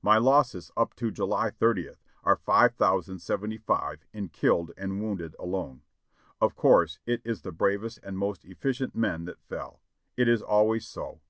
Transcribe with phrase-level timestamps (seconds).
[0.00, 5.82] My losses up to July 30th are 5,075 in killed and wounded alone.
[6.40, 9.82] Of course it is the bravest and most efficient men that fell.
[10.16, 11.20] It is always so.